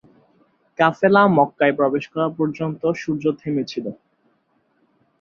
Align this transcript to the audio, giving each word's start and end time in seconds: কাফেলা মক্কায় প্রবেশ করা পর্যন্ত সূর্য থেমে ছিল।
কাফেলা 0.79 1.23
মক্কায় 1.37 1.73
প্রবেশ 1.75 2.03
করা 2.07 2.27
পর্যন্ত 2.37 2.81
সূর্য 3.01 3.23
থেমে 3.39 3.63
ছিল। 3.63 3.85